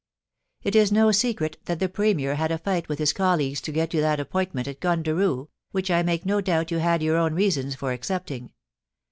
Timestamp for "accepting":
7.91-8.51